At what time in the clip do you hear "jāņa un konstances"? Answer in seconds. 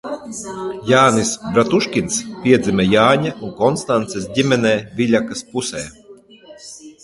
2.95-4.27